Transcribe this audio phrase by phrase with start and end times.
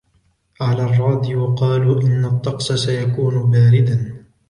[0.61, 4.23] على الراديو قالوا إن الطقسَ سيكونُ بارداً